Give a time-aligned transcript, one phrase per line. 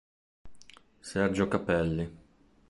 [1.01, 2.09] Sergio Cappelli